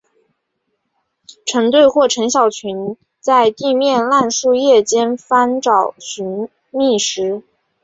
[1.45, 5.93] 成对或成小群在地面烂树叶间翻找
[6.71, 7.43] 觅食。